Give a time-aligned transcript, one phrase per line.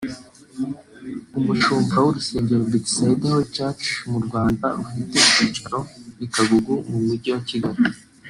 [1.39, 5.79] umushumba w’urusengero Bethesda Holy Church mu Rwanda rufite icyicaro
[6.25, 7.81] i Kagugu mu mujyi wa Kigali